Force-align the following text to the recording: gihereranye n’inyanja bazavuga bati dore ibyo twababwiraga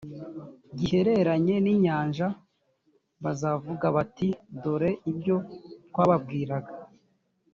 gihereranye 0.77 1.55
n’inyanja 1.65 2.27
bazavuga 3.23 3.85
bati 3.95 4.27
dore 4.61 4.91
ibyo 5.11 5.35
twababwiraga 5.89 6.73